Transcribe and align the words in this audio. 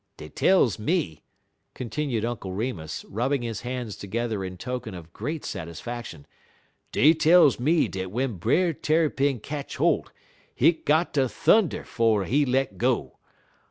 Dey 0.17 0.29
tells 0.29 0.79
me," 0.79 1.21
continued 1.75 2.25
Uncle 2.25 2.51
Remus, 2.51 3.05
rubbing 3.07 3.43
his 3.43 3.61
hands 3.61 3.95
together 3.95 4.43
in 4.43 4.57
token 4.57 4.95
of 4.95 5.13
great 5.13 5.45
satisfaction, 5.45 6.25
"dey 6.91 7.13
tells 7.13 7.59
me 7.59 7.87
dat 7.87 8.05
w'en 8.05 8.37
Brer 8.39 8.73
Tarrypin 8.73 9.39
ketch 9.39 9.75
holt, 9.77 10.11
hit 10.55 10.85
got 10.87 11.13
ter 11.13 11.27
thunder 11.27 11.83
'fo' 11.83 12.23
he 12.23 12.47
let 12.47 12.79
go. 12.79 13.19